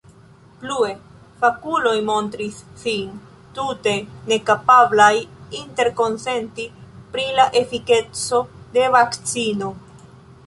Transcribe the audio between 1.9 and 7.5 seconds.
montris sin tute nekapablaj interkonsenti pri la